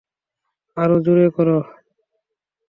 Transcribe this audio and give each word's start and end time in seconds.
আরো 0.77 0.95
জোরে 1.05 1.27
করো। 1.35 1.57